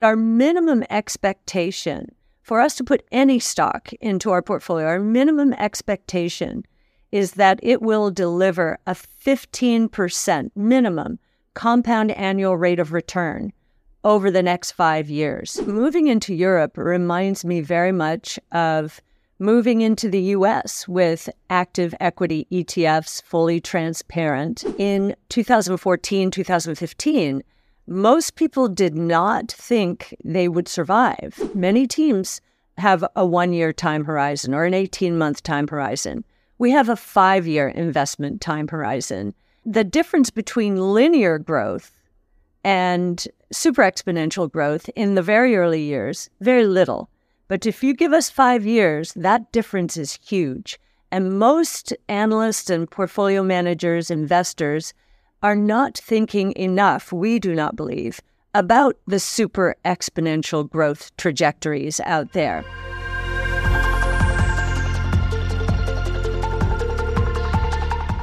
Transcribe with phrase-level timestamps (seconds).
[0.00, 6.64] Our minimum expectation for us to put any stock into our portfolio, our minimum expectation
[7.10, 11.18] is that it will deliver a 15% minimum
[11.54, 13.52] compound annual rate of return
[14.04, 15.60] over the next five years.
[15.66, 19.00] Moving into Europe reminds me very much of
[19.40, 24.62] moving into the US with active equity ETFs, fully transparent.
[24.78, 27.42] In 2014, 2015,
[27.88, 31.40] most people did not think they would survive.
[31.54, 32.40] Many teams
[32.76, 36.24] have a one year time horizon or an 18 month time horizon.
[36.58, 39.34] We have a five year investment time horizon.
[39.64, 41.92] The difference between linear growth
[42.62, 47.08] and super exponential growth in the very early years, very little.
[47.48, 50.78] But if you give us five years, that difference is huge.
[51.10, 54.92] And most analysts and portfolio managers, investors,
[55.42, 58.20] are not thinking enough, we do not believe,
[58.54, 62.64] about the super exponential growth trajectories out there.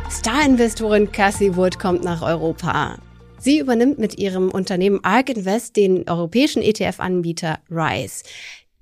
[0.09, 2.97] Star-Investorin Cassie Wood kommt nach Europa.
[3.37, 8.23] Sie übernimmt mit ihrem Unternehmen ARK Invest den europäischen ETF-Anbieter Rise.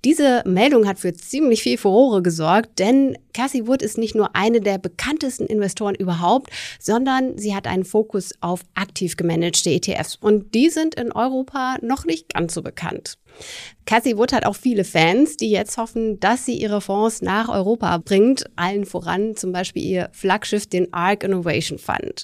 [0.06, 4.60] Diese Meldung hat für ziemlich viel Furore gesorgt, denn Cassie Wood ist nicht nur eine
[4.60, 10.70] der bekanntesten Investoren überhaupt, sondern sie hat einen Fokus auf aktiv gemanagte ETFs und die
[10.70, 13.18] sind in Europa noch nicht ganz so bekannt.
[13.86, 17.98] Cassie Wood hat auch viele Fans, die jetzt hoffen, dass sie ihre Fonds nach Europa
[17.98, 22.24] bringt, allen voran zum Beispiel ihr Flaggschiff, den ARC Innovation Fund.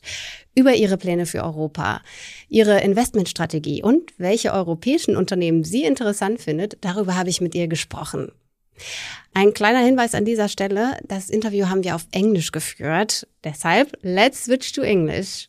[0.56, 2.02] Über ihre Pläne für Europa,
[2.48, 8.32] ihre Investmentstrategie und welche europäischen Unternehmen sie interessant findet, darüber habe ich mit ihr gesprochen.
[9.34, 14.46] Ein kleiner Hinweis an dieser Stelle, das Interview haben wir auf Englisch geführt, deshalb let's
[14.46, 15.49] switch to English.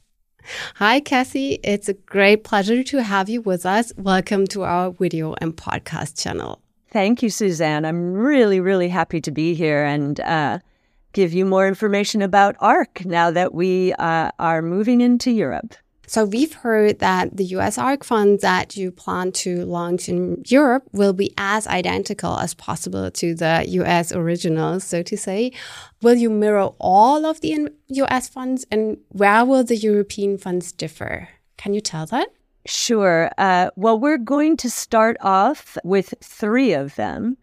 [0.77, 1.58] Hi, Cathie.
[1.62, 3.92] It's a great pleasure to have you with us.
[3.96, 6.60] Welcome to our video and podcast channel.
[6.91, 7.84] Thank you, Susanne.
[7.84, 10.58] I'm really, really happy to be here and uh,
[11.12, 15.75] give you more information about ARK now that we uh, are moving into Europe.
[16.10, 20.88] So we've heard that the US ARK fund that you plan to launch in Europe
[20.91, 25.53] will be as identical as possible to the US original, so to say.
[26.03, 31.28] Will you mirror all of the US funds and where will the European funds differ?
[31.56, 32.31] Can you tell that?
[32.66, 33.31] Sure.
[33.38, 37.37] Uh, well, we're going to start off with three of them.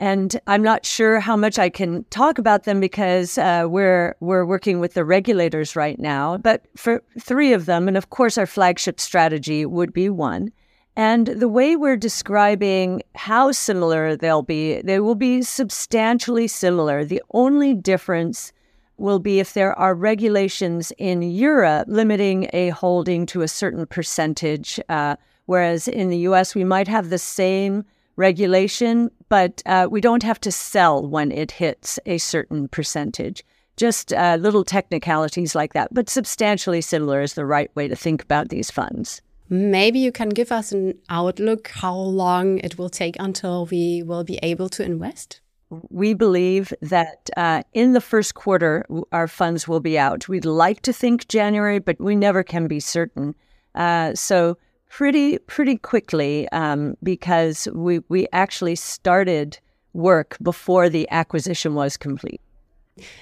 [0.00, 4.46] And I'm not sure how much I can talk about them because uh, we're we're
[4.46, 6.38] working with the regulators right now.
[6.38, 10.52] But for three of them, and of course our flagship strategy would be one.
[10.96, 17.04] And the way we're describing how similar they'll be, they will be substantially similar.
[17.04, 18.52] The only difference
[18.96, 24.80] will be if there are regulations in Europe limiting a holding to a certain percentage,
[24.88, 27.84] uh, whereas in the US we might have the same
[28.20, 33.42] regulation, but uh, we don't have to sell when it hits a certain percentage.
[33.76, 38.22] Just uh, little technicalities like that, but substantially similar is the right way to think
[38.22, 39.22] about these funds.
[39.48, 44.22] Maybe you can give us an outlook how long it will take until we will
[44.22, 45.40] be able to invest?
[45.88, 50.28] We believe that uh, in the first quarter, our funds will be out.
[50.28, 53.34] We'd like to think January, but we never can be certain.
[53.74, 54.56] Uh, so
[54.90, 59.58] pretty pretty quickly um, because we we actually started
[59.94, 62.40] work before the acquisition was complete.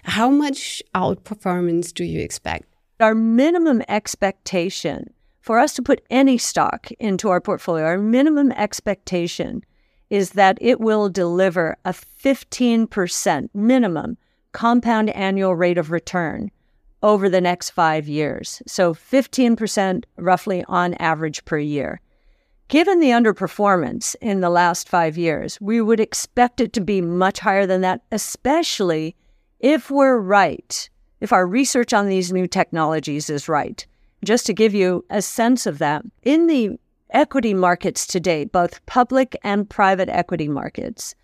[0.02, 2.64] How much outperformance do you expect?
[2.98, 9.62] Our minimum expectation for us to put any stock into our portfolio, our minimum expectation
[10.10, 14.18] is that it will deliver a 15% minimum
[14.52, 16.50] compound annual rate of return
[17.03, 18.62] over the next five years.
[18.66, 22.00] So 15% roughly on average per year.
[22.69, 27.38] Given the underperformance in the last five years, we would expect it to be much
[27.38, 29.16] higher than that, especially
[29.58, 33.87] if we're right, if our research on these new technologies is right.
[34.25, 36.78] Just to give you a sense of that, in the
[37.10, 41.14] equity markets today, both public and private equity markets,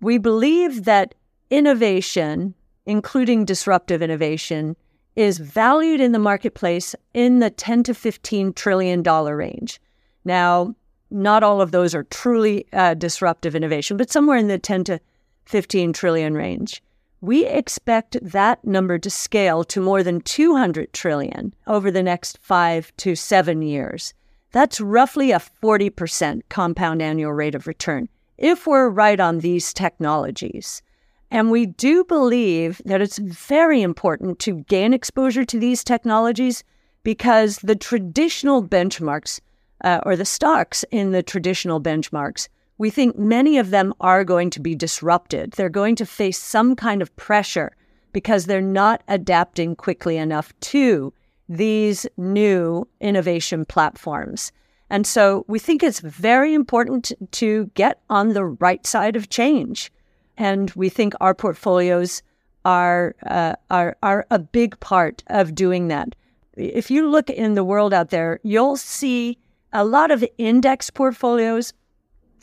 [0.00, 1.14] we believe that
[1.50, 2.54] innovation,
[2.86, 4.74] including disruptive innovation,
[5.18, 9.80] is valued in the marketplace in the 10 to 15 trillion dollar range.
[10.24, 10.76] Now,
[11.10, 15.00] not all of those are truly uh, disruptive innovation, but somewhere in the 10 to
[15.46, 16.80] 15 trillion range.
[17.20, 22.92] We expect that number to scale to more than 200 trillion over the next five
[22.98, 24.14] to seven years.
[24.52, 30.80] That's roughly a 40% compound annual rate of return if we're right on these technologies.
[31.30, 36.64] And we do believe that it's very important to gain exposure to these technologies
[37.02, 39.40] because the traditional benchmarks
[39.84, 42.48] uh, or the stocks in the traditional benchmarks,
[42.78, 45.52] we think many of them are going to be disrupted.
[45.52, 47.72] They're going to face some kind of pressure
[48.12, 51.12] because they're not adapting quickly enough to
[51.48, 54.52] these new innovation platforms.
[54.90, 59.92] And so we think it's very important to get on the right side of change.
[60.38, 62.22] And we think our portfolios
[62.64, 66.14] are, uh, are, are a big part of doing that.
[66.56, 69.36] If you look in the world out there, you'll see
[69.72, 71.72] a lot of index portfolios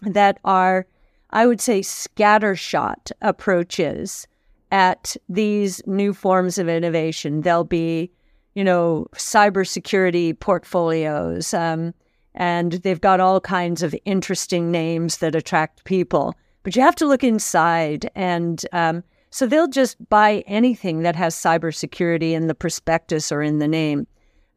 [0.01, 0.85] that are,
[1.31, 4.27] I would say, scattershot approaches
[4.71, 7.41] at these new forms of innovation.
[7.41, 8.11] There'll be,
[8.55, 11.93] you know, cybersecurity portfolios, um,
[12.33, 16.35] and they've got all kinds of interesting names that attract people.
[16.65, 21.35] But you have to look inside, and um, so they'll just buy anything that has
[21.35, 24.07] cybersecurity in the prospectus or in the name.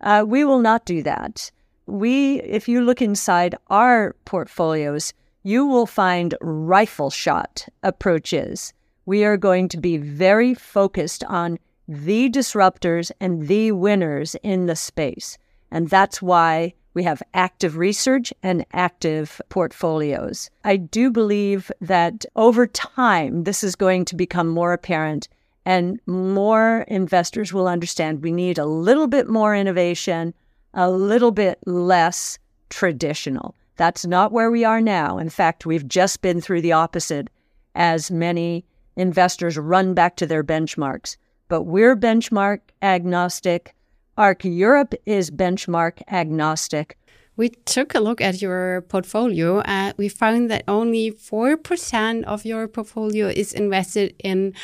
[0.00, 1.50] Uh, we will not do that.
[1.84, 5.12] We, if you look inside our portfolios,
[5.43, 8.72] you will find rifle shot approaches.
[9.04, 14.76] We are going to be very focused on the disruptors and the winners in the
[14.76, 15.37] space.
[15.70, 20.50] And that's why we have active research and active portfolios.
[20.65, 25.29] I do believe that over time, this is going to become more apparent
[25.65, 30.35] and more investors will understand we need a little bit more innovation,
[30.75, 32.37] a little bit less
[32.69, 33.55] traditional.
[33.77, 35.19] That's not where we are now.
[35.19, 37.31] In fact, we've just been through the opposite
[37.77, 38.65] as many
[38.97, 41.17] investors run back to their benchmarks.
[41.47, 43.73] But we're benchmark agnostic.
[44.19, 46.99] ARK Europe is benchmark agnostic.
[47.37, 49.61] We took a look at your portfolio.
[49.61, 54.55] and we found that only 4% of your portfolio is invested in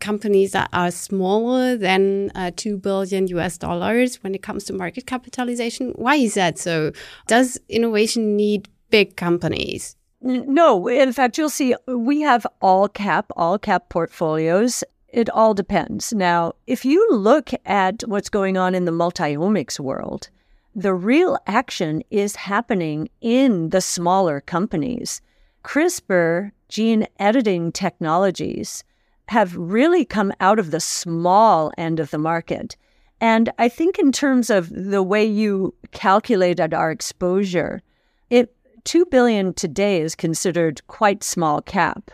[0.00, 5.06] companies that are smaller than uh, 2 billion US dollars when it comes to market
[5.06, 5.92] capitalization.
[5.94, 6.90] Why is that so?
[7.28, 9.94] Does innovation need big companies?
[10.20, 14.82] No, in fact, you'll see we have all cap, all cap portfolios.
[15.14, 16.12] It all depends.
[16.12, 20.28] Now, if you look at what's going on in the multiomics world,
[20.74, 25.20] the real action is happening in the smaller companies.
[25.62, 28.82] CRISPR gene editing technologies
[29.28, 32.76] have really come out of the small end of the market.
[33.20, 37.82] And I think, in terms of the way you calculated our exposure,
[38.30, 38.52] it
[38.82, 42.10] 2 billion today is considered quite small cap.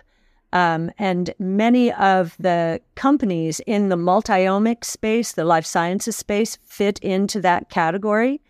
[0.53, 6.99] Um, and many of the companies in the multiomic space, the life sciences space, fit
[6.99, 8.41] into that category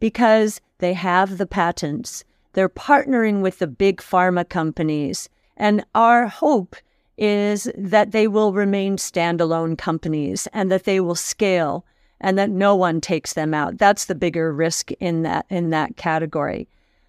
[0.00, 2.24] because they have the patents.
[2.54, 5.28] They're partnering with the big pharma companies.
[5.56, 6.76] And our hope
[7.16, 11.84] is that they will remain standalone companies and that they will scale
[12.20, 13.78] and that no one takes them out.
[13.78, 16.68] That's the bigger risk in that in that category.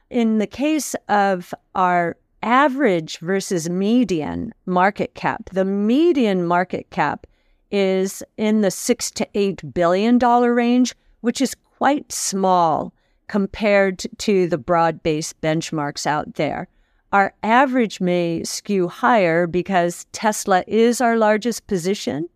[0.10, 7.28] In the case of our average versus median market cap, the median market cap
[7.72, 12.94] is in the 6 to 8 billion dollar range, which is quite small
[13.28, 16.68] compared to the broad based benchmarks out there.
[17.12, 22.30] Our average may skew higher because Tesla is our largest position,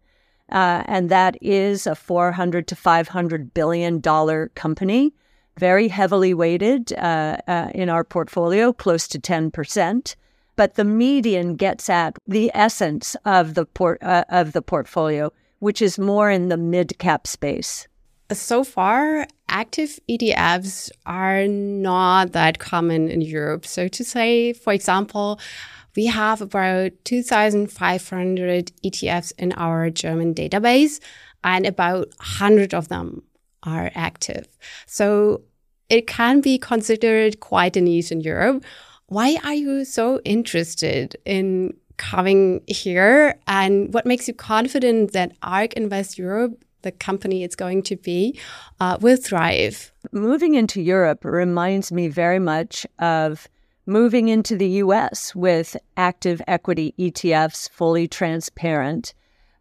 [0.51, 5.13] uh, and that is a 400 to 500 billion dollar company,
[5.59, 10.15] very heavily weighted uh, uh, in our portfolio, close to 10%.
[10.55, 15.81] But the median gets at the essence of the port, uh, of the portfolio, which
[15.81, 17.87] is more in the mid cap space.
[18.31, 23.65] So far, active ETFs are not that common in Europe.
[23.65, 25.39] So to say, for example,
[25.95, 30.99] we have about 2,500 ETFs in our German database,
[31.43, 33.23] and about 100 of them
[33.63, 34.47] are active.
[34.85, 35.41] So
[35.89, 38.63] it can be considered quite a niche in Europe.
[39.07, 43.35] Why are you so interested in coming here?
[43.47, 48.39] And what makes you confident that ARK Invest Europe the company it's going to be
[48.79, 49.91] uh, will thrive.
[50.11, 53.47] Moving into Europe reminds me very much of
[53.85, 59.13] moving into the US with active equity ETFs, fully transparent.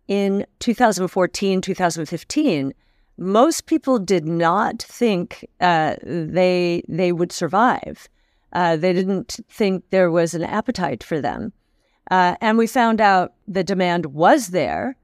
[0.06, 2.73] In 2014, 2015,
[3.18, 8.08] most people did not think uh, they they would survive.
[8.52, 11.52] Uh, they didn't think there was an appetite for them,
[12.10, 14.96] uh, and we found out the demand was there.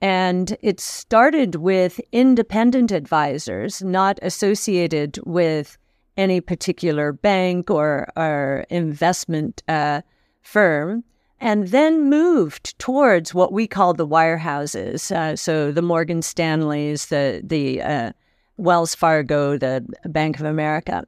[0.00, 5.78] And it started with independent advisors, not associated with
[6.16, 10.02] any particular bank or, or investment uh,
[10.42, 11.04] firm,
[11.42, 15.10] and then moved towards what we call the wirehouses.
[15.10, 18.12] Uh, so the Morgan Stanleys, the, the uh,
[18.58, 21.04] Wells Fargo, the Bank of America.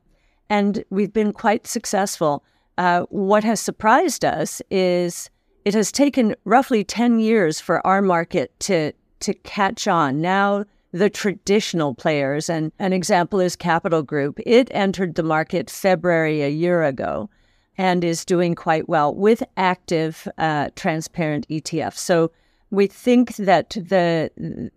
[0.51, 2.45] and we've been quite successful.
[2.77, 5.31] Uh, what has surprised us is
[5.65, 10.21] it has taken roughly 10 years for our market to, to catch on.
[10.21, 16.43] Now, the traditional players, and an example is Capital Group, it entered the market February
[16.43, 17.31] a year ago
[17.77, 21.99] and is doing quite well with active, uh, transparent ETFs.
[21.99, 22.31] So
[22.71, 24.31] we think that the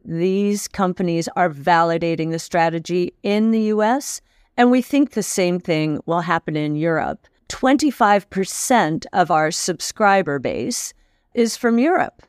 [0.06, 4.22] these companies are validating the strategy in the US
[4.56, 7.27] and we think the same thing will happen in Europe.
[7.50, 10.94] 25% of our subscriber base
[11.34, 12.24] is from Europe.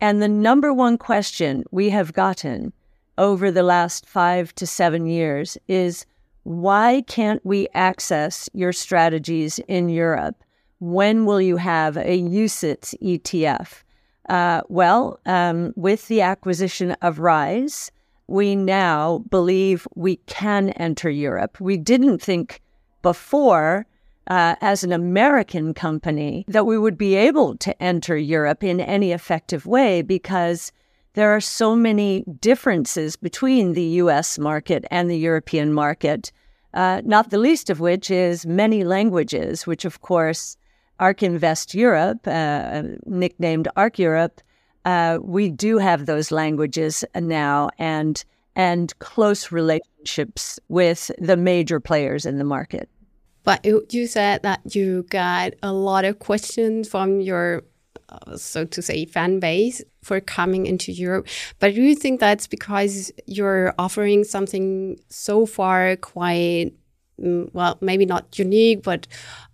[0.00, 2.72] And the number one question we have gotten
[3.16, 6.06] over the last 5 to 7 years is
[6.44, 10.42] why can't we access your strategies in Europe?
[10.78, 13.82] When will you have a UCITS ETF?
[14.28, 17.90] Uh, well, um, with the acquisition of Rize,
[18.26, 21.60] we now believe we can enter Europe.
[21.60, 22.62] We didn't think
[23.02, 23.86] before,
[24.28, 29.12] uh, as an American company, that we would be able to enter Europe in any
[29.12, 30.72] effective way because
[31.14, 36.30] there are so many differences between the US market and the European market,
[36.74, 40.56] uh, not the least of which is many languages, which, of course,
[41.00, 44.40] ARK Invest Europe, uh, nicknamed ARK Europe,
[44.84, 48.24] uh, we do have those languages now and
[48.56, 52.88] and close relationships with the major players in the market.
[53.42, 57.62] But you said that you got a lot of questions from your,
[58.36, 61.26] so to say, fan base for coming into Europe.
[61.58, 66.72] But do you think that's because you're offering something so far quite
[67.20, 69.06] mm, well, maybe not unique, but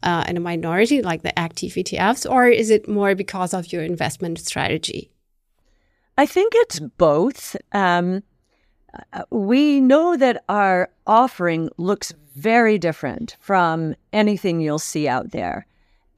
[0.02, 3.83] uh, in a minority, like the active ETFs, or is it more because of your
[3.83, 5.11] investment strategy?
[6.19, 7.57] I think it's both.
[7.73, 8.23] Um,
[9.12, 15.67] uh, we know that our offering looks very different from anything you'll see out there.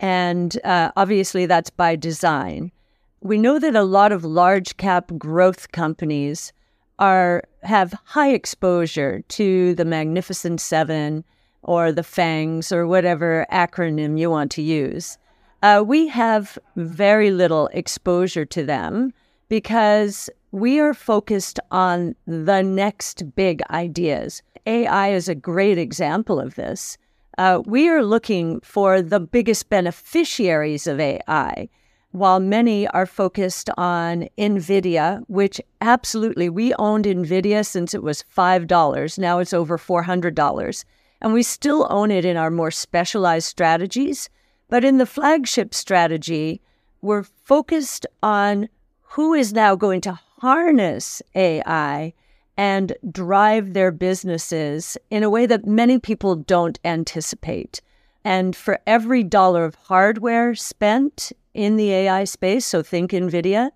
[0.02, 2.72] And uh, obviously, that's by design.
[3.20, 6.52] We know that a lot of large cap growth companies
[6.98, 11.24] are have high exposure to the Magnificent Seven
[11.62, 15.16] or the FANGs or whatever acronym you want to use.
[15.62, 19.12] Uh, we have very little exposure to them
[19.48, 24.42] because we are focused on the next big ideas.
[24.66, 26.98] AI is a great example of this.
[27.38, 31.68] Uh, we are looking for the biggest beneficiaries of AI,
[32.10, 39.18] while many are focused on NVIDIA, which absolutely we owned NVIDIA since it was $5.
[39.18, 40.84] Now it's over $400.
[41.22, 44.28] And we still own it in our more specialized strategies.
[44.68, 46.60] But in the flagship strategy,
[47.00, 48.68] we're focused on
[49.00, 52.12] who is now going to harness AI
[52.56, 57.80] and drive their businesses in a way that many people don't anticipate.
[58.24, 63.70] And for every dollar of hardware spent in the AI space, so think NVIDIA,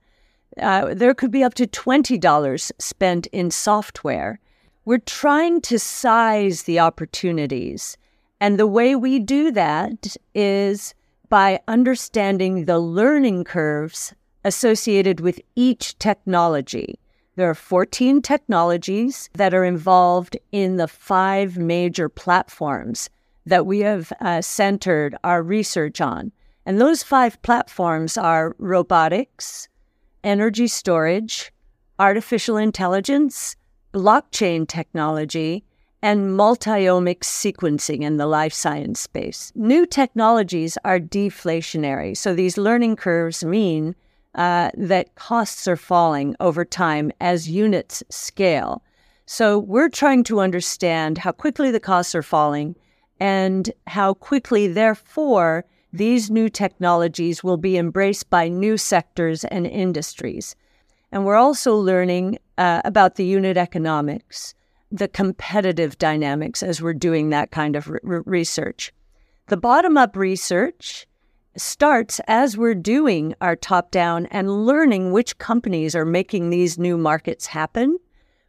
[0.61, 4.41] uh, there could be up to $20 spent in software.
[4.85, 7.97] We're trying to size the opportunities.
[8.41, 10.95] And the way we do that is
[11.29, 14.15] by understanding the learning curves
[14.45, 16.99] associated with each technology.
[17.37, 23.11] There are 14 technologies that are involved in the five major platforms
[23.45, 26.33] that we have uh, centered our research on.
[26.65, 29.69] And those five platforms are robotics,
[30.25, 31.53] energy storage,
[31.99, 33.55] artificial intelligence,
[33.93, 35.63] blockchain technology,
[36.03, 39.53] and multiomics sequencing in the life science space.
[39.55, 42.17] New technologies are deflationary.
[42.17, 43.95] So these learning curves mean
[44.37, 48.83] uh, that costs are falling over time as units scale.
[49.25, 52.77] So we're trying to understand how quickly the costs are falling
[53.19, 60.55] and how quickly, therefore, these new technologies will be embraced by new sectors and industries.
[61.11, 64.55] And we're also learning uh, about the unit economics,
[64.93, 68.93] the competitive dynamics as we're doing that kind of re- research.
[69.49, 71.07] The bottom up research
[71.57, 76.97] starts as we're doing our top down and learning which companies are making these new
[76.97, 77.99] markets happen.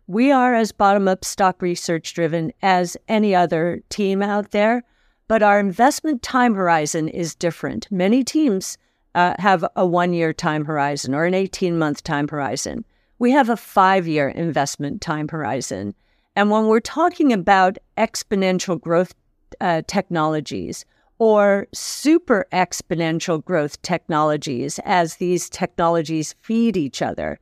[0.07, 4.83] We are as bottom up stock research driven as any other team out there,
[5.27, 7.87] but our investment time horizon is different.
[7.91, 8.77] Many teams
[9.15, 12.85] uh, have a one year time horizon or an 18 month time horizon.
[13.19, 15.95] We have a five year investment time horizon.
[16.35, 19.13] And when we're talking about exponential growth
[19.59, 20.85] uh, technologies,
[21.19, 27.39] or super exponential growth technologies as these technologies feed each other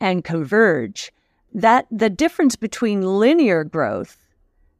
[0.00, 1.12] and converge
[1.52, 4.26] that the difference between linear growth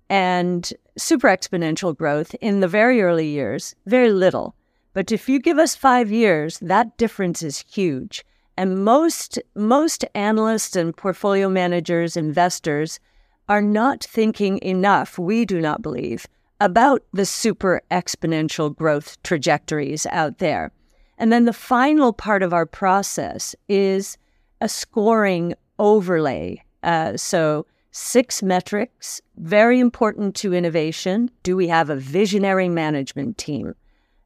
[0.09, 4.55] and super exponential growth in the very early years, very little.
[4.93, 8.25] But if you give us five years, that difference is huge.
[8.57, 13.01] And most most analysts and portfolio managers, investors
[13.49, 16.27] are not thinking enough, we do not believe,
[16.61, 20.73] about the super exponential growth trajectories out there.
[21.19, 24.19] And then the final part of our process is
[24.61, 26.63] a scoring overlay.
[26.83, 31.31] Uh, so, six metrics, very important to innovation.
[31.43, 33.75] Do we have a visionary management team?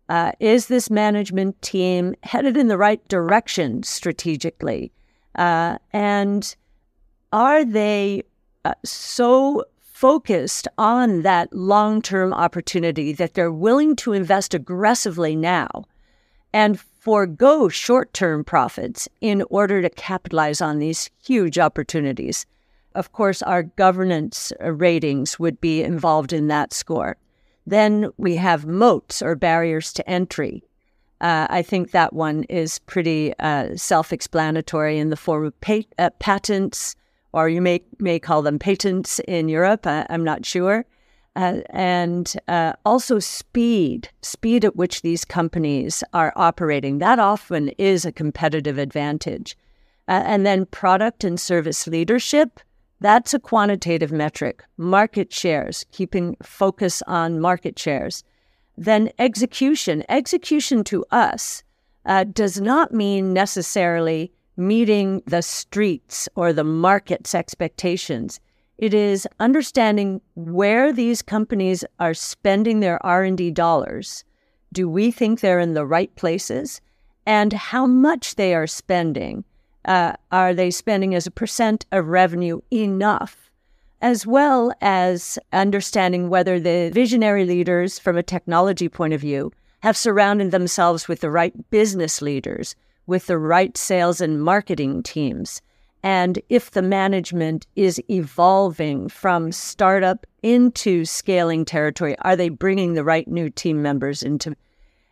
[0.09, 4.93] Uh, is this management team headed in the right direction strategically?
[5.37, 6.57] Uh, and
[7.33, 8.25] are they
[8.65, 9.65] uh, so
[10.01, 15.69] focused on that long term opportunity that they're willing to invest aggressively now
[16.55, 22.47] and forego short term profits in order to capitalize on these huge opportunities.
[22.95, 27.19] Of course, our governance ratings would be involved in that score.
[27.67, 30.65] Then we have moats or barriers to entry.
[31.21, 35.55] Uh, I think that one is pretty uh, self explanatory in the form of
[35.99, 36.97] uh, patents,
[37.33, 39.87] or you may may call them patents in Europe.
[39.87, 40.85] I, am not sure.
[41.37, 46.99] Uh, and uh, also speed, speed at which these companies are operating.
[46.99, 49.57] That often is a competitive advantage.
[50.09, 52.59] Uh, and then product and service leadership.
[53.01, 54.65] That's a quantitative metric.
[54.77, 58.25] Market shares, keeping focus on market shares.
[58.77, 60.05] Then execution.
[60.09, 61.63] Execution to us
[62.07, 68.41] uh, does not mean necessarily meeting the streets or the market's expectations.
[68.79, 74.25] It is understanding where these companies are spending their R&D dollars.
[74.73, 76.81] Do we think they're in the right places?
[77.27, 79.45] And how much they are spending.
[79.85, 83.51] Uh, are they spending as a percent of revenue enough?
[84.03, 89.53] As well as understanding whether the visionary leaders from a technology point of view
[89.83, 92.75] have surrounded themselves with the right business leaders
[93.11, 95.61] with the right sales and marketing teams.
[96.05, 103.03] And if the management is evolving from startup into scaling territory, are they bringing the
[103.03, 104.55] right new team members into?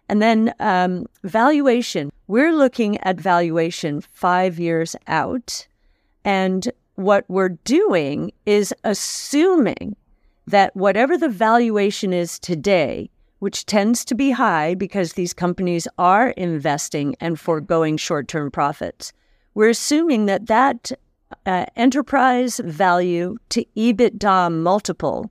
[0.09, 2.13] And then um, valuation.
[2.29, 5.67] We're looking at valuation five years out.
[6.25, 9.97] And what we're doing is assuming
[10.47, 16.31] that whatever the valuation is today, which tends to be high because these companies are
[16.31, 19.13] investing and foregoing short term profits.
[19.55, 20.93] We're assuming that that
[21.47, 25.31] uh, enterprise value to EBITDA multiple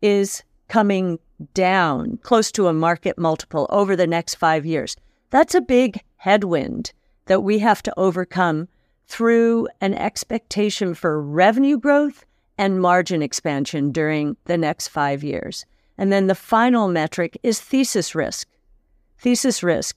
[0.00, 1.18] is coming
[1.54, 4.96] down close to a market multiple over the next five years.
[5.30, 6.92] That's a big headwind
[7.26, 8.68] that we have to overcome
[9.06, 12.24] through an expectation for revenue growth
[12.58, 15.64] and margin expansion during the next five years.
[15.98, 18.48] And then the final metric is thesis risk.
[19.18, 19.96] Thesis risk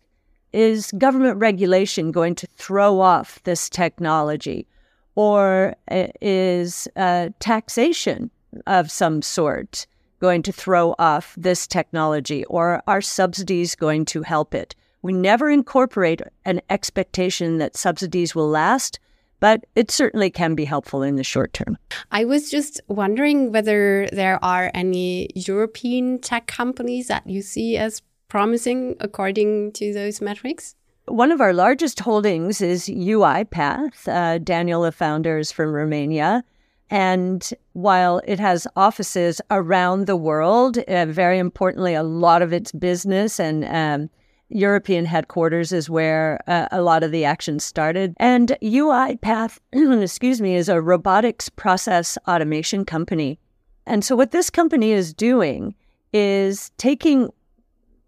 [0.51, 4.67] is government regulation going to throw off this technology,
[5.15, 8.31] or is uh, taxation
[8.67, 9.85] of some sort
[10.19, 14.75] going to throw off this technology, or are subsidies going to help it?
[15.01, 18.99] We never incorporate an expectation that subsidies will last
[19.41, 21.77] but it certainly can be helpful in the short term.
[22.11, 28.01] I was just wondering whether there are any European tech companies that you see as
[28.29, 30.75] promising according to those metrics.
[31.07, 34.07] One of our largest holdings is UiPath.
[34.07, 36.43] Uh, Daniel, the founder, is from Romania.
[36.91, 42.71] And while it has offices around the world, uh, very importantly, a lot of its
[42.71, 44.09] business and um,
[44.51, 48.13] European headquarters is where uh, a lot of the action started.
[48.17, 49.59] And UiPath,
[50.03, 53.39] excuse me, is a robotics process automation company.
[53.85, 55.75] And so, what this company is doing
[56.13, 57.29] is taking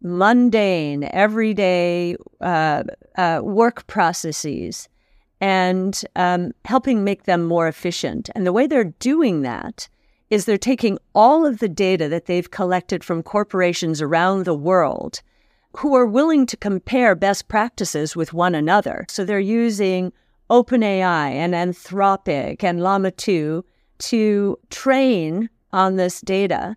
[0.01, 2.83] mundane, everyday uh,
[3.17, 4.89] uh, work processes
[5.39, 8.29] and um, helping make them more efficient.
[8.35, 9.87] And the way they're doing that
[10.29, 15.21] is they're taking all of the data that they've collected from corporations around the world
[15.77, 19.05] who are willing to compare best practices with one another.
[19.09, 20.13] So they're using
[20.49, 23.65] OpenAI and Anthropic and Llama 2
[23.99, 26.75] to train on this data.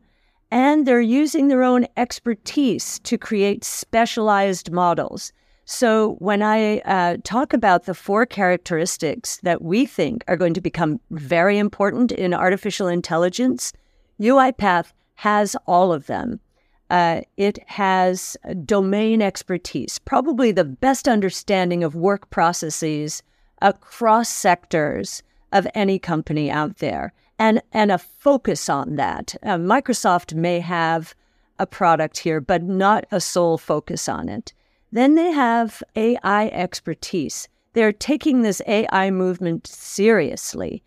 [0.51, 5.33] And they're using their own expertise to create specialized models.
[5.69, 10.61] So, when I uh, talk about the four characteristics that we think are going to
[10.61, 13.73] become very important in artificial intelligence,
[14.21, 16.39] UiPath has all of them.
[16.89, 23.23] Uh, it has domain expertise, probably the best understanding of work processes
[23.61, 25.23] across sectors
[25.53, 27.13] of any company out there.
[27.39, 29.35] and, and a focus on that.
[29.43, 31.15] Uh, Microsoft may have
[31.59, 34.53] a product here, but not a sole focus on it.
[34.93, 37.49] Then they have AI expertise.
[37.73, 40.83] They're taking this AI movement seriously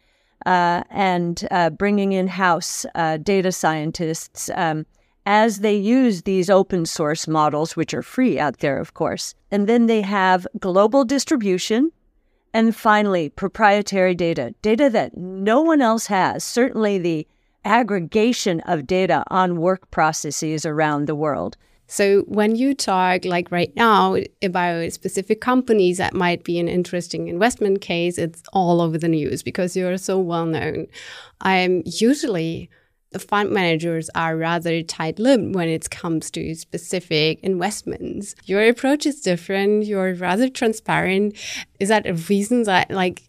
[0.46, 4.86] uh, and uh, bringing in house uh, data scientists um,
[5.26, 9.36] as they use these open source models, which are free out there, of course.
[9.52, 11.92] And then they have global distribution.
[12.54, 17.28] And finally, proprietary data, data that no one else has, certainly the
[17.64, 21.58] aggregation of data on work processes around the world.
[21.92, 27.28] So when you talk like right now about specific companies that might be an interesting
[27.28, 30.86] investment case, it's all over the news because you're so well known.
[31.42, 32.70] I'm usually
[33.18, 38.36] fund managers are rather tight-lipped when it comes to specific investments.
[38.46, 39.86] Your approach is different.
[39.86, 41.36] You're rather transparent.
[41.80, 43.24] Is that a reason that like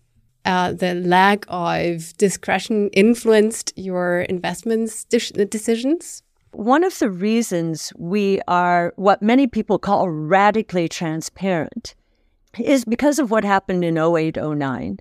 [0.45, 6.23] uh, the lack of discretion influenced your investments decisions?
[6.53, 11.95] One of the reasons we are what many people call radically transparent
[12.59, 14.99] is because of what happened in 08 09.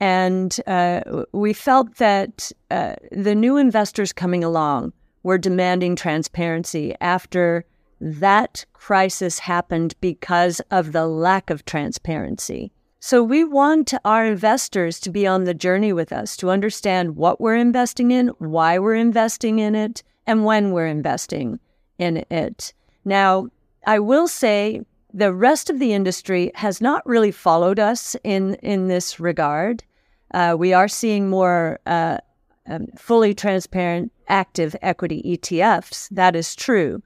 [0.00, 7.64] And uh, we felt that uh, the new investors coming along were demanding transparency after
[8.00, 12.70] that crisis happened because of the lack of transparency.
[13.00, 17.40] So we want our investors to be on the journey with us to understand what
[17.40, 21.60] we're investing in, why we're investing in it, and when we're investing
[21.98, 22.72] in it.
[23.04, 23.48] Now,
[23.86, 24.82] I will say
[25.14, 29.84] the rest of the industry has not really followed us in, in this regard.
[30.32, 32.18] Uh, we are seeing more uh,
[32.66, 36.08] um, fully transparent active equity ETFs.
[36.10, 37.02] That is true.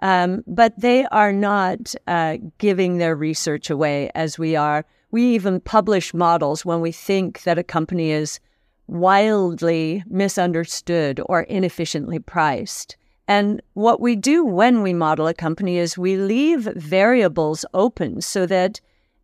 [0.00, 4.84] Um, but they are not uh, giving their research away as we are.
[5.10, 8.40] We even publish models when we think that a company is
[8.88, 12.96] wildly misunderstood or inefficiently priced.
[13.28, 18.46] And what we do when we model a company is we leave variables open so
[18.46, 18.80] that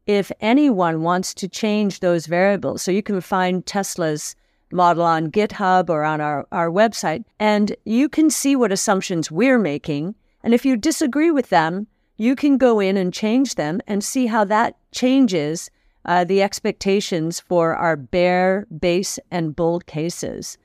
[0.08, 4.34] if anyone wants to change those variables, so you can find Tesla's
[4.72, 9.58] model on GitHub or on our, our website, and you can see what assumptions we're
[9.58, 10.14] making.
[10.42, 14.26] And if you disagree with them, you can go in and change them and see
[14.26, 15.70] how that changes
[16.06, 20.56] uh, the expectations for our bear, base, and bull cases.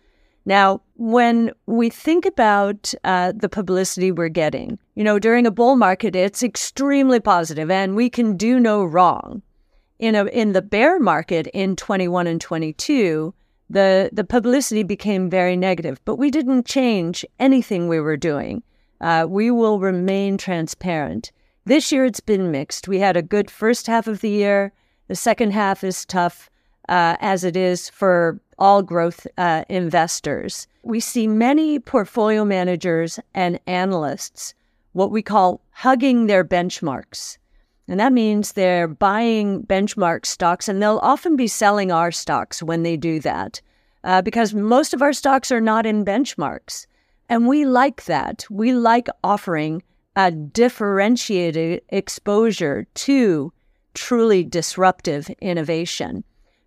[0.45, 5.75] Now, when we think about uh, the publicity we're getting, you know, during a bull
[5.75, 9.41] market, it's extremely positive and we can do no wrong.
[9.99, 13.33] In, a, in the bear market in 21 and 22,
[13.69, 18.63] the, the publicity became very negative, but we didn't change anything we were doing.
[18.99, 21.31] Uh, we will remain transparent.
[21.65, 22.89] This year it's been mixed.
[22.89, 24.73] We had a good first half of the year.
[25.07, 26.49] The second half is tough,
[26.89, 30.67] uh, as it is for all growth uh, investors.
[30.83, 34.53] We see many portfolio managers and analysts,
[34.93, 37.37] what we call hugging their benchmarks.
[37.87, 42.83] And that means they're buying benchmark stocks, and they'll often be selling our stocks when
[42.83, 43.61] they do that,
[44.03, 46.85] uh, because most of our stocks are not in benchmarks.
[47.27, 48.45] And we like that.
[48.49, 49.83] We like offering
[50.15, 53.51] a differentiated exposure to
[53.93, 56.23] truly disruptive innovation.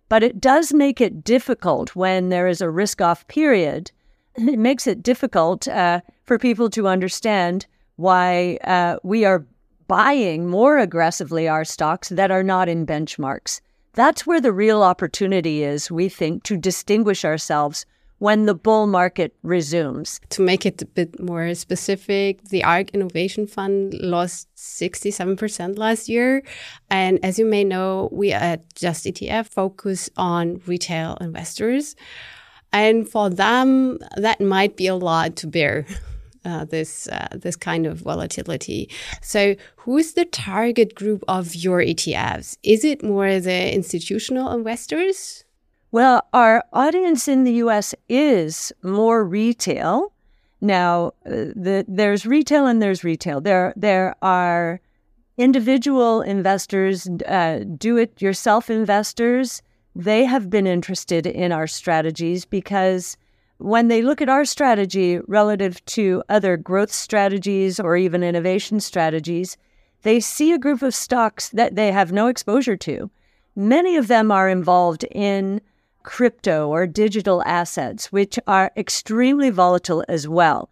[0.09, 3.91] But it does make it difficult when there is a risk off period.
[4.37, 7.65] It makes it difficult uh, for people to understand
[7.95, 9.47] why uh, we are
[9.87, 13.61] buying more aggressively our stocks that are not in benchmarks.
[13.93, 17.87] That's where the real opportunity is, we think, to distinguish ourselves
[18.19, 20.19] when the bull market resumes.
[20.29, 26.43] To make it a bit more specific, the ARK Innovation Fund lost 67% last year.
[26.89, 31.95] And as you may know, we at justETF focus on retail investors.
[32.73, 35.85] And for them, that might be a lot to bear.
[36.45, 38.89] Uh, this uh, this kind of volatility.
[39.21, 42.57] So, who is the target group of your ETFs?
[42.63, 45.43] Is it more the institutional investors?
[45.91, 50.11] Well, our audience in the US is more retail.
[50.59, 53.39] Now, uh, the, there's retail and there's retail.
[53.39, 54.81] There, there are
[55.37, 59.61] individual investors, uh, do it yourself investors.
[59.95, 63.15] They have been interested in our strategies because
[63.59, 69.57] when they look at our strategy relative to other growth strategies or even innovation strategies,
[70.01, 73.09] they see a group of stocks that they have no exposure to.
[73.55, 75.61] Many of them are involved in
[76.07, 80.69] crypto or digital assets, which are extremely volatile as well.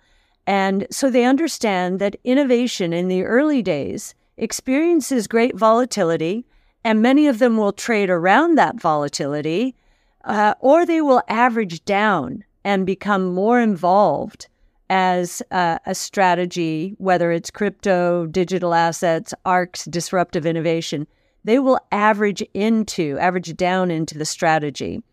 [0.47, 6.45] And so they understand that innovation in the early days experiences great volatility,
[6.85, 9.75] and many of them will trade around that volatility,
[10.23, 14.47] uh, or they will average down and become more involved
[14.89, 21.05] as a, a strategy, whether it's crypto, digital assets, ARK's, disruptive innovation,
[21.43, 25.03] they will average into, average down into the strategy.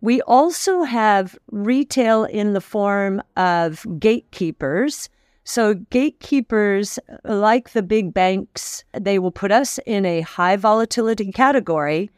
[0.00, 5.08] We also have retail in the form of gatekeepers.
[5.44, 12.10] So, gatekeepers, like the big banks, they will put us in a high volatility category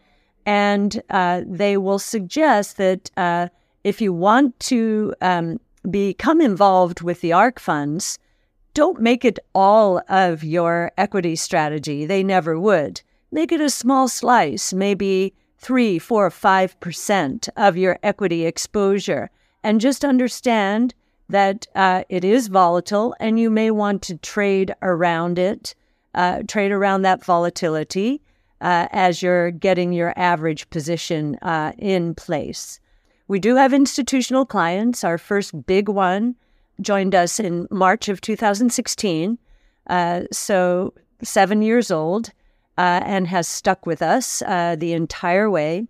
[0.46, 3.48] and uh, they will suggest that uh,
[3.84, 5.60] if you want to um,
[5.90, 8.18] become involved with the ARK funds,
[8.72, 12.06] don't make it all of your equity strategy.
[12.06, 13.02] They never would.
[13.30, 19.30] Make it a small slice, maybe three, four, five percent of your equity exposure,
[19.62, 20.94] and just understand
[21.28, 25.74] that uh, it is volatile, and you may want to trade around it,
[26.14, 28.22] uh, trade around that volatility
[28.60, 32.80] uh, as you're getting your average position uh, in place.
[33.28, 35.04] We do have institutional clients.
[35.04, 36.34] Our first big one
[36.80, 39.38] joined us in March of 2016.
[39.86, 42.30] Uh, so, seven years old,
[42.78, 45.86] uh, and has stuck with us uh, the entire way.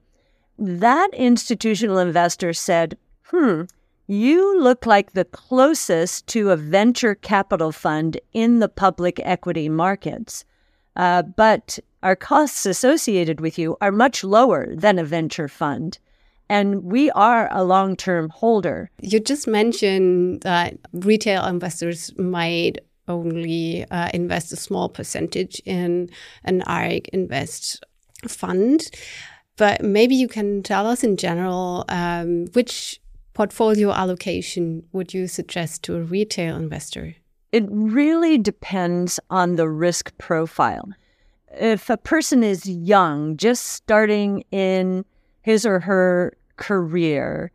[0.58, 3.64] That institutional investor said, Hmm,
[4.06, 10.44] you look like the closest to a venture capital fund in the public equity markets.
[10.96, 15.98] Uh, but our costs associated with you are much lower than a venture fund
[16.48, 18.90] and we are a long term holder.
[19.00, 26.10] You just mentioned that retail investors might only uh, invest a small percentage in
[26.44, 27.84] an ARK Invest
[28.26, 28.90] fund.
[29.56, 33.00] But maybe you can tell us in general um, which
[33.34, 37.14] portfolio allocation would you suggest to a retail investor?
[37.50, 40.88] It really depends on the risk profile.
[41.52, 45.04] If a person is young, just starting in
[45.40, 47.50] his or her career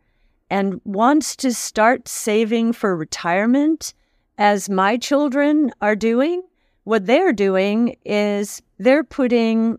[0.50, 3.94] and wants to start saving for retirement,
[4.38, 6.42] as my children are doing,
[6.84, 9.78] what they're doing is they're putting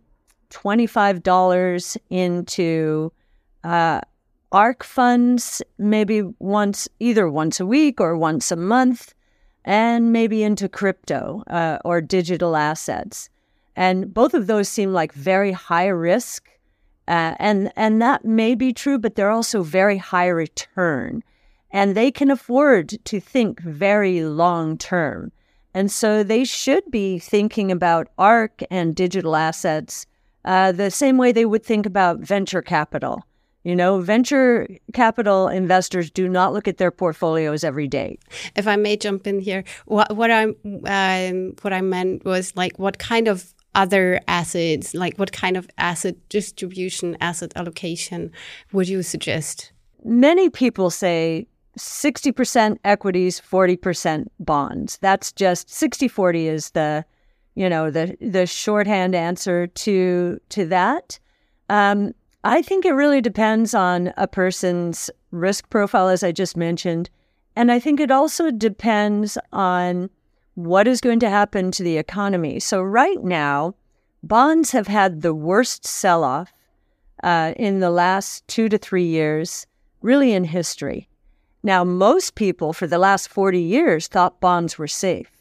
[0.50, 3.12] $25 into
[3.63, 4.02] uh,
[4.52, 9.13] ARK funds, maybe once, either once a week or once a month,
[9.65, 13.30] and maybe into crypto uh, or digital assets.
[13.76, 16.50] And both of those seem like very high risk
[17.08, 21.24] uh, and and that may be true, but they're also very high return,
[21.71, 25.32] and they can afford to think very long term,
[25.73, 30.06] and so they should be thinking about ARK and digital assets
[30.45, 33.23] uh, the same way they would think about venture capital.
[33.63, 38.19] You know, venture capital investors do not look at their portfolios every day.
[38.56, 40.43] If I may jump in here, what what I
[40.86, 44.93] um, what I meant was like, what kind of other assets?
[44.93, 48.32] Like, what kind of asset distribution, asset allocation
[48.71, 49.71] would you suggest?
[50.04, 54.97] Many people say 60% equities, 40% bonds.
[55.01, 57.05] That's just 60 40 is the
[57.55, 61.17] you know the the shorthand answer to to that.
[61.69, 67.09] Um, I think it really depends on a person's risk profile, as I just mentioned,
[67.55, 70.09] and I think it also depends on
[70.53, 72.59] what is going to happen to the economy.
[72.59, 73.73] So, right now,
[74.21, 76.53] bonds have had the worst sell off
[77.23, 79.65] uh, in the last two to three years,
[80.01, 81.07] really in history.
[81.65, 85.32] Now, most people for the last 40 years thought bonds were safe.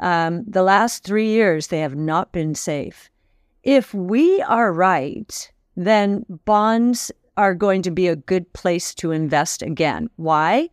[0.00, 3.10] Um, the last three years, they have not been safe.
[3.62, 9.60] If we are right, then bonds are going to be a good place to invest
[9.60, 10.08] again.
[10.16, 10.70] Why?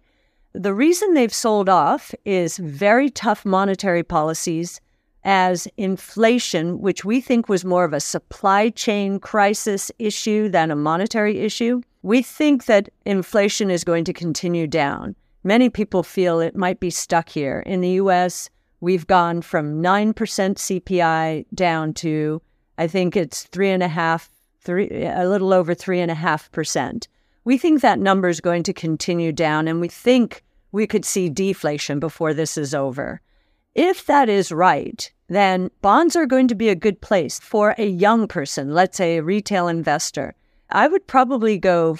[0.53, 4.79] The reason they've sold off is very tough monetary policies
[5.25, 10.77] as inflation, which we think was more of a supply chain crisis issue than a
[10.77, 11.81] monetary issue.
[12.07, 15.13] We think that inflation is going to continue down.
[15.43, 17.59] Many people feel it might be stuck here.
[17.65, 22.41] In the US, we've gone from 9% CPI down to,
[22.77, 24.29] I think it's three and a half,
[24.61, 27.09] three, a little over three and a half percent.
[27.43, 31.27] We think that number is going to continue down, and we think we could see
[31.27, 33.19] deflation before this is over.
[33.75, 37.85] If that is right, then bonds are going to be a good place for a
[37.85, 40.35] young person, let's say a retail investor.
[40.69, 41.97] I would probably go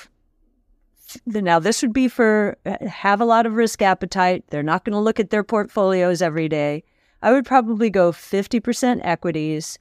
[1.26, 4.44] now this would be for uh, have a lot of risk appetite.
[4.50, 6.84] They're not going to look at their portfolios every day.
[7.22, 9.80] I would probably go 50% equities,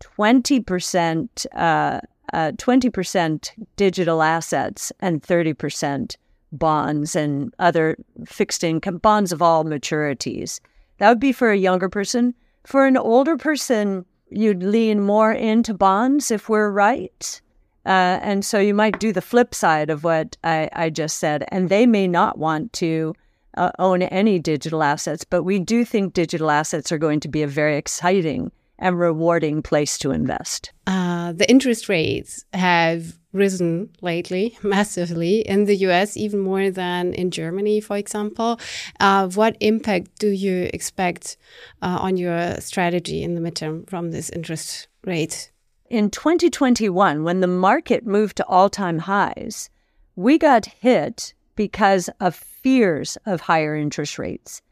[0.00, 2.00] 20% uh,
[2.32, 6.16] uh, 20% digital assets, and 30%
[6.52, 10.60] bonds and other fixed income bonds of all maturities.
[10.98, 12.34] That would be for a younger person.
[12.64, 17.40] For an older person, you'd lean more into bonds if we're right.
[17.86, 21.44] Uh, and so you might do the flip side of what I, I just said,
[21.48, 23.14] and they may not want to
[23.56, 27.42] uh, own any digital assets, but we do think digital assets are going to be
[27.42, 30.72] a very exciting and rewarding place to invest.
[30.86, 37.30] Uh, the interest rates have risen lately massively in the US, even more than in
[37.30, 38.58] Germany, for example.
[39.00, 41.36] Uh, what impact do you expect
[41.82, 45.50] uh, on your strategy in the midterm from this interest rate?
[45.88, 49.70] In 2021, when the market moved to all time highs,
[50.16, 54.62] we got hit because of fears of higher interest rates.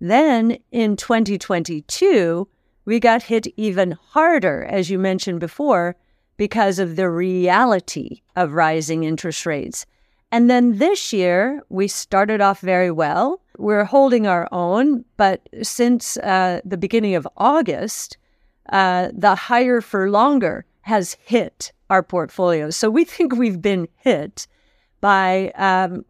[0.00, 2.48] Then in 2022,
[2.86, 5.94] we got hit even harder, as you mentioned before,
[6.36, 9.86] because of the reality of rising interest rates.
[10.32, 13.40] And then this year, we started off very well.
[13.56, 18.18] We're holding our own, but since uh, the beginning of August,
[18.70, 22.70] uh, the higher for longer has hit our portfolio.
[22.70, 24.46] So we think we've been hit
[25.00, 26.04] by um,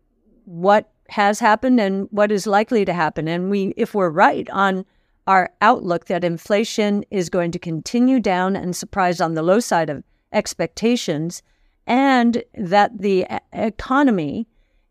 [0.44, 3.28] what has happened and what is likely to happen.
[3.28, 4.84] And we, if we're right on
[5.26, 9.88] our outlook that inflation is going to continue down and surprise on the low side
[9.88, 11.42] of expectations,
[11.86, 14.46] and that the economy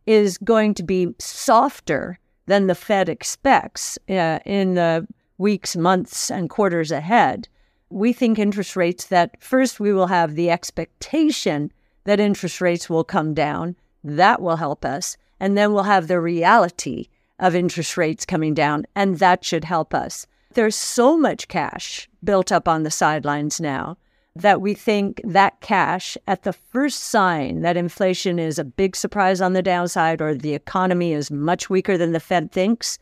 [0.06, 6.50] is going to be softer than the Fed expects uh, in the weeks, months, and
[6.50, 7.48] quarters ahead.
[7.94, 11.72] We think interest rates that first we will have the expectation
[12.06, 13.76] that interest rates will come down.
[14.04, 15.16] That will help us.
[15.40, 19.94] And then we'll have the reality of interest rates coming down, and that should help
[19.94, 20.26] us.
[20.56, 23.98] There's so much cash built up on the sidelines now
[24.36, 29.40] that we think that cash, at the first sign that inflation is a big surprise
[29.40, 32.98] on the downside or the economy is much weaker than the Fed thinks,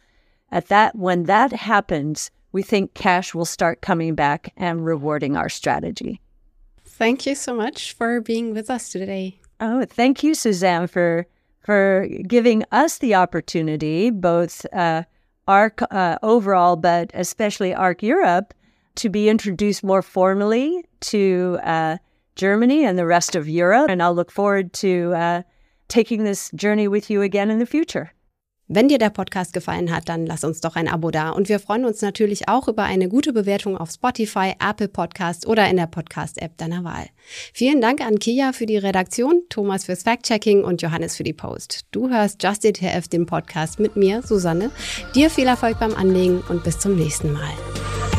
[0.51, 5.49] at that when that happens, we think cash will start coming back and rewarding our
[5.49, 6.21] strategy.
[6.85, 9.39] Thank you so much for being with us today.
[9.59, 11.27] Oh, thank you, Susanne, for
[11.63, 15.03] for giving us the opportunity, both uh,
[15.47, 18.53] ARK uh, overall, but especially ARK Europe,
[18.95, 21.97] to be introduced more formally to uh,
[22.35, 23.89] Germany and the rest of Europe.
[23.89, 25.41] And I'll look forward to uh,
[25.87, 28.11] taking this journey with you again in the future.
[28.73, 31.31] Wenn dir der Podcast gefallen hat, dann lass uns doch ein Abo da.
[31.31, 35.69] Und wir freuen uns natürlich auch über eine gute Bewertung auf Spotify, Apple Podcast oder
[35.69, 37.07] in der Podcast-App deiner Wahl.
[37.53, 41.81] Vielen Dank an Kia für die Redaktion, Thomas fürs Fact-Checking und Johannes für die Post.
[41.91, 44.71] Du hörst Just ETF, den Podcast mit mir, Susanne.
[45.15, 48.10] Dir viel Erfolg beim Anlegen und bis zum nächsten Mal.